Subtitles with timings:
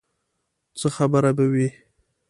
[0.79, 1.67] څه خبره به وي.